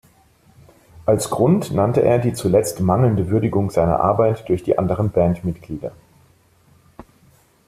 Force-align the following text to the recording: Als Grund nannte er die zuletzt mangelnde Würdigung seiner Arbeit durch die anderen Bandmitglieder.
Als 1.05 1.29
Grund 1.29 1.73
nannte 1.75 2.01
er 2.01 2.17
die 2.17 2.33
zuletzt 2.33 2.79
mangelnde 2.79 3.27
Würdigung 3.29 3.69
seiner 3.69 3.99
Arbeit 3.99 4.49
durch 4.49 4.63
die 4.63 4.75
anderen 4.79 5.11
Bandmitglieder. 5.11 5.91